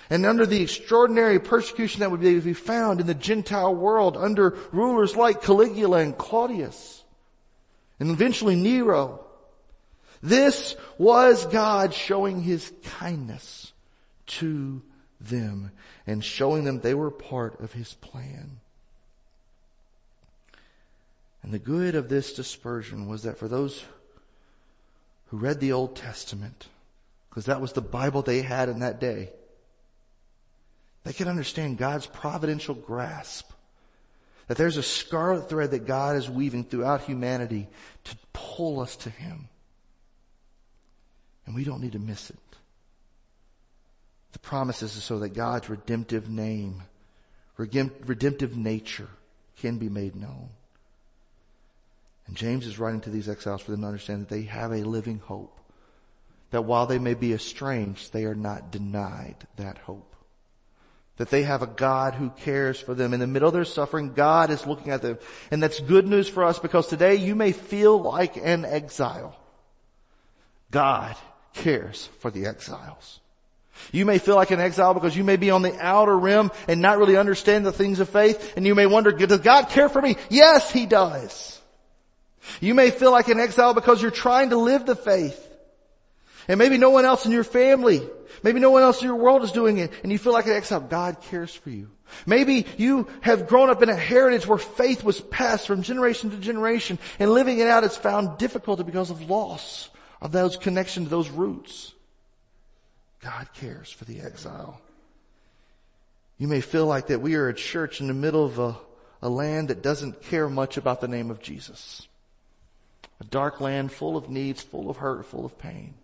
[0.09, 5.17] And under the extraordinary persecution that would be found in the Gentile world under rulers
[5.17, 7.03] like Caligula and Claudius.
[7.99, 9.25] And eventually Nero.
[10.23, 13.73] This was God showing his kindness
[14.27, 14.83] to
[15.29, 15.71] them
[16.07, 18.61] and showing them they were part of his plan.
[21.43, 23.85] And the good of this dispersion was that for those
[25.27, 26.69] who read the Old Testament,
[27.29, 29.31] because that was the Bible they had in that day,
[31.05, 33.51] they could understand God's providential grasp.
[34.47, 37.69] That there's a scarlet thread that God is weaving throughout humanity
[38.05, 39.49] to pull us to Him.
[41.47, 42.37] And we don't need to miss it.
[44.43, 46.83] Promises is so that God's redemptive name,
[47.57, 49.09] redemptive nature
[49.59, 50.51] can be made known.
[52.27, 54.85] And James is writing to these exiles for them to understand that they have a
[54.85, 55.59] living hope.
[56.51, 60.15] That while they may be estranged, they are not denied that hope.
[61.17, 63.15] That they have a God who cares for them.
[63.15, 65.19] In the middle of their suffering, God is looking at them.
[65.51, 69.37] And that's good news for us because today you may feel like an exile.
[70.71, 71.17] God
[71.55, 73.21] cares for the exiles.
[73.91, 76.81] You may feel like an exile because you may be on the outer rim and
[76.81, 80.01] not really understand the things of faith and you may wonder, does God care for
[80.01, 80.17] me?
[80.29, 81.61] Yes, He does.
[82.61, 85.49] You may feel like an exile because you're trying to live the faith.
[86.49, 88.03] And maybe no one else in your family,
[88.43, 90.53] maybe no one else in your world is doing it and you feel like an
[90.53, 90.81] exile.
[90.81, 91.91] God cares for you.
[92.27, 96.37] Maybe you have grown up in a heritage where faith was passed from generation to
[96.37, 99.89] generation and living it out is found difficult because of loss
[100.21, 101.93] of those connections, those roots.
[103.23, 104.81] God cares for the exile.
[106.39, 108.77] You may feel like that we are a church in the middle of a,
[109.23, 112.07] a land that doesn't care much about the name of Jesus.
[113.21, 115.95] A dark land full of needs, full of hurt, full of pain.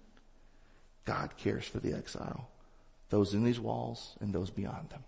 [1.04, 2.48] God cares for the exile.
[3.10, 5.02] Those in these walls and those beyond them.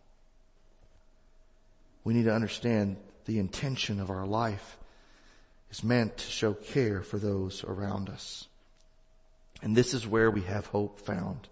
[2.02, 2.96] We need to understand
[3.26, 4.78] the intention of our life
[5.70, 8.48] is meant to show care for those around us.
[9.62, 11.48] And this is where we have hope found.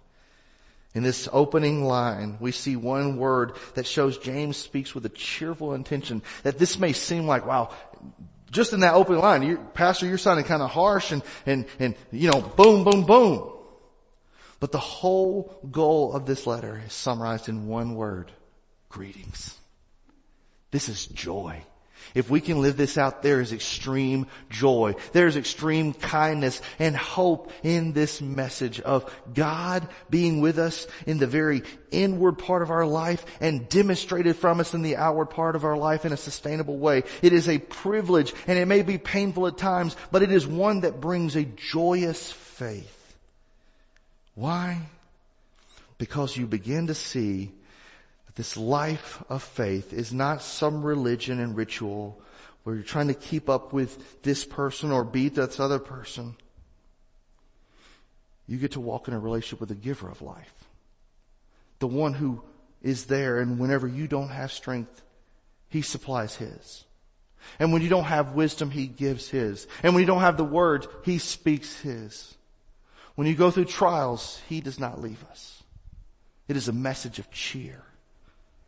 [0.95, 5.75] In this opening line, we see one word that shows James speaks with a cheerful
[5.75, 7.71] intention that this may seem like, wow,
[8.51, 11.95] just in that opening line, you, pastor, you're sounding kind of harsh and, and, and,
[12.11, 13.53] you know, boom, boom, boom.
[14.61, 18.33] But the whole goal of this letter is summarized in one word,
[18.89, 19.57] greetings.
[20.71, 21.63] This is joy.
[22.15, 24.95] If we can live this out, there is extreme joy.
[25.13, 31.19] There is extreme kindness and hope in this message of God being with us in
[31.19, 35.57] the very inward part of our life and demonstrated from us in the outward part
[35.57, 37.05] of our life in a sustainable way.
[37.23, 40.81] It is a privilege and it may be painful at times, but it is one
[40.81, 43.17] that brings a joyous faith.
[44.35, 44.83] Why?
[45.99, 47.51] Because you begin to see
[48.39, 52.23] this life of faith is not some religion and ritual
[52.63, 56.37] where you're trying to keep up with this person or beat this other person.
[58.47, 60.55] You get to walk in a relationship with the giver of life.
[61.81, 62.41] The one who
[62.81, 65.03] is there and whenever you don't have strength,
[65.69, 66.85] he supplies his.
[67.59, 69.67] And when you don't have wisdom, He gives His.
[69.83, 72.37] And when you don't have the words, He speaks His.
[73.15, 75.63] When you go through trials, He does not leave us.
[76.47, 77.83] It is a message of cheer.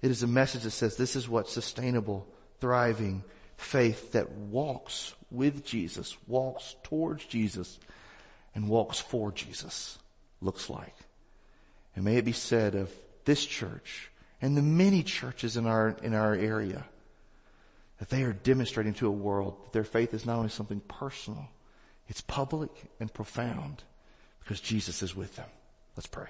[0.03, 2.27] It is a message that says this is what sustainable,
[2.61, 3.25] thriving
[3.57, 7.79] faith that walks with Jesus, walks towards Jesus,
[8.55, 9.99] and walks for Jesus
[10.41, 10.95] looks like.
[11.95, 12.91] And may it be said of
[13.25, 16.85] this church and the many churches in our, in our area
[17.99, 21.47] that they are demonstrating to a world that their faith is not only something personal,
[22.09, 23.83] it's public and profound
[24.41, 25.49] because Jesus is with them.
[25.97, 26.29] Let's pray.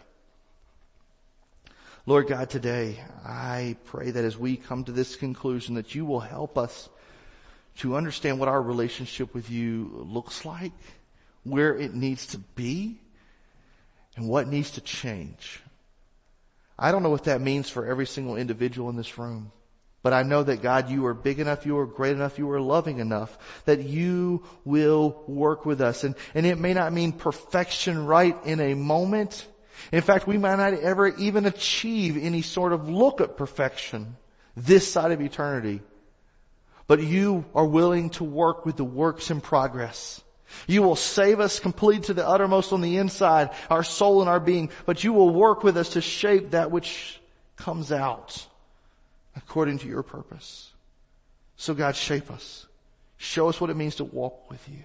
[2.07, 6.20] Lord God, today I pray that as we come to this conclusion that you will
[6.20, 6.88] help us
[7.78, 10.72] to understand what our relationship with you looks like,
[11.44, 12.98] where it needs to be,
[14.16, 15.61] and what needs to change.
[16.78, 19.53] I don't know what that means for every single individual in this room.
[20.03, 22.61] But I know that God, you are big enough, you are great enough, you are
[22.61, 26.05] loving enough that you will work with us.
[26.05, 29.46] And, and it may not mean perfection right in a moment.
[29.93, 34.16] In fact, we might not ever even achieve any sort of look at perfection
[34.57, 35.81] this side of eternity.
[36.87, 40.22] But you are willing to work with the works in progress.
[40.66, 44.41] You will save us complete to the uttermost on the inside, our soul and our
[44.41, 47.20] being, but you will work with us to shape that which
[47.57, 48.47] comes out
[49.37, 50.70] according to your purpose.
[51.57, 52.66] So God, shape us.
[53.18, 54.85] Show us what it means to walk with you.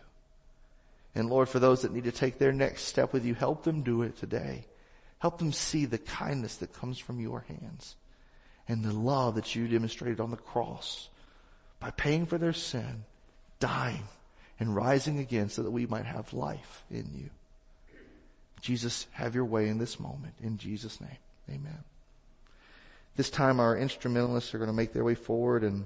[1.15, 3.81] And Lord, for those that need to take their next step with you, help them
[3.81, 4.65] do it today.
[5.25, 7.95] Help them see the kindness that comes from your hands
[8.67, 11.09] and the love that you demonstrated on the cross
[11.79, 13.05] by paying for their sin,
[13.59, 14.03] dying,
[14.59, 17.31] and rising again so that we might have life in you.
[18.61, 20.35] Jesus, have your way in this moment.
[20.43, 21.17] In Jesus' name,
[21.49, 21.83] amen.
[23.15, 25.85] This time our instrumentalists are going to make their way forward and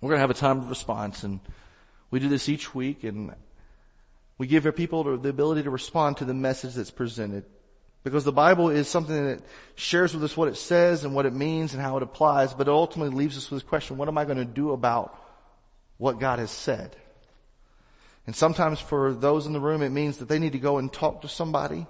[0.00, 1.40] we're going to have a time of response and
[2.10, 3.34] we do this each week and
[4.38, 7.44] we give our people the ability to respond to the message that's presented.
[8.04, 9.42] Because the Bible is something that
[9.76, 12.66] shares with us what it says and what it means and how it applies, but
[12.66, 15.16] it ultimately leaves us with this question, what am I going to do about
[15.98, 16.96] what God has said?
[18.26, 20.92] And sometimes for those in the room, it means that they need to go and
[20.92, 21.86] talk to somebody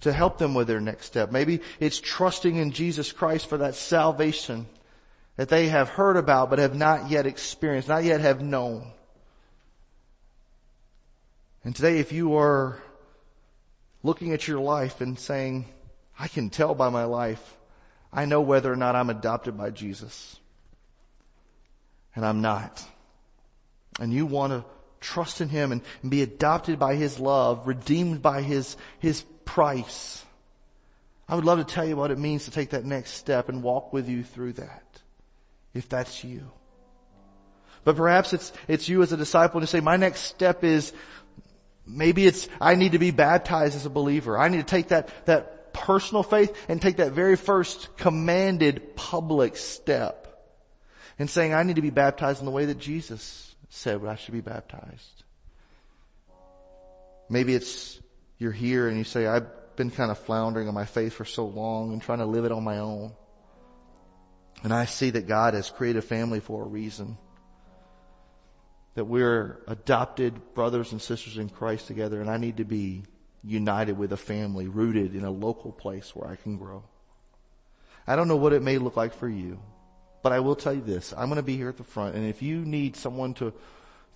[0.00, 1.32] to help them with their next step.
[1.32, 4.66] Maybe it's trusting in Jesus Christ for that salvation
[5.36, 8.92] that they have heard about but have not yet experienced, not yet have known.
[11.64, 12.82] And today if you are
[14.06, 15.66] looking at your life and saying,
[16.18, 17.56] I can tell by my life,
[18.12, 20.38] I know whether or not I'm adopted by Jesus.
[22.14, 22.82] And I'm not.
[24.00, 24.64] And you want to
[25.00, 30.24] trust in Him and, and be adopted by His love, redeemed by His, His price.
[31.28, 33.62] I would love to tell you what it means to take that next step and
[33.62, 34.84] walk with you through that.
[35.74, 36.50] If that's you.
[37.84, 40.92] But perhaps it's, it's you as a disciple to say, my next step is,
[41.86, 44.38] maybe it's, I need to be baptized as a believer.
[44.38, 49.56] I need to take that, that personal faith and take that very first commanded public
[49.56, 50.22] step.
[51.18, 54.34] And saying, I need to be baptized in the way that Jesus said I should
[54.34, 55.24] be baptized.
[57.30, 57.98] Maybe it's
[58.38, 61.46] you're here and you say, I've been kind of floundering on my faith for so
[61.46, 63.12] long and trying to live it on my own.
[64.62, 67.18] And I see that God has created a family for a reason.
[68.96, 73.04] That we're adopted brothers and sisters in Christ together and I need to be
[73.44, 76.82] united with a family rooted in a local place where I can grow.
[78.06, 79.60] I don't know what it may look like for you,
[80.22, 81.14] but I will tell you this.
[81.16, 83.52] I'm going to be here at the front and if you need someone to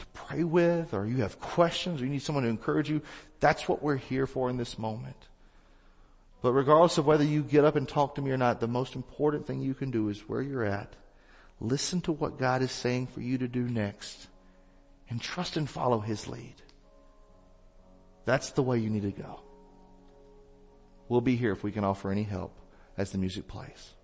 [0.00, 3.02] to pray with or you have questions or you need someone to encourage you,
[3.38, 5.16] that's what we're here for in this moment.
[6.42, 8.96] But regardless of whether you get up and talk to me or not, the most
[8.96, 10.94] important thing you can do is where you're at.
[11.60, 14.28] Listen to what God is saying for you to do next
[15.10, 16.54] and trust and follow His lead.
[18.24, 19.42] That's the way you need to go.
[21.08, 22.56] We'll be here if we can offer any help
[22.96, 23.94] as the music plays.